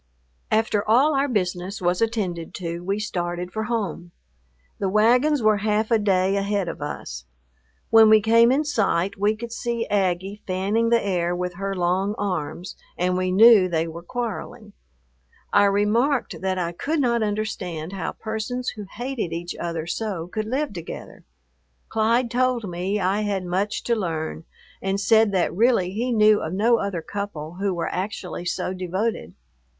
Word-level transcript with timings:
After 0.49 0.83
all 0.89 1.13
our 1.13 1.27
business 1.27 1.79
was 1.79 2.01
attended 2.01 2.55
to, 2.55 2.79
we 2.79 2.97
started 2.97 3.53
for 3.53 3.65
home. 3.65 4.09
The 4.79 4.89
wagons 4.89 5.43
were 5.43 5.57
half 5.57 5.91
a 5.91 5.99
day 5.99 6.35
ahead 6.37 6.67
of 6.67 6.81
us. 6.81 7.25
When 7.91 8.09
we 8.09 8.19
came 8.19 8.51
in 8.51 8.63
sight, 8.65 9.15
we 9.15 9.35
could 9.35 9.51
see 9.51 9.85
Aggie 9.89 10.41
fanning 10.47 10.89
the 10.89 10.99
air 11.05 11.35
with 11.35 11.53
her 11.53 11.75
long 11.75 12.15
arms, 12.17 12.75
and 12.97 13.15
we 13.15 13.31
knew 13.31 13.69
they 13.69 13.87
were 13.87 14.01
quarreling. 14.01 14.73
I 15.53 15.65
remarked 15.65 16.41
that 16.41 16.57
I 16.57 16.71
could 16.71 16.99
not 16.99 17.21
understand 17.21 17.93
how 17.93 18.13
persons 18.13 18.69
who 18.69 18.87
hated 18.89 19.31
each 19.31 19.55
other 19.57 19.85
so 19.85 20.25
could 20.25 20.47
live 20.47 20.73
together. 20.73 21.25
Clyde 21.89 22.31
told 22.31 22.67
me 22.67 22.99
I 22.99 23.21
had 23.21 23.45
much 23.45 23.83
to 23.83 23.93
learn, 23.95 24.45
and 24.81 24.99
said 24.99 25.31
that 25.33 25.53
really 25.53 25.91
he 25.91 26.11
knew 26.11 26.41
of 26.41 26.53
no 26.53 26.77
other 26.79 27.03
couple 27.03 27.57
who 27.61 27.71
were 27.71 27.89
actually 27.89 28.45
so 28.45 28.73
devoted. 28.73 29.35